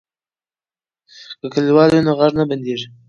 [1.39, 2.87] که کلیوال وي نو غږ نه بندیږي.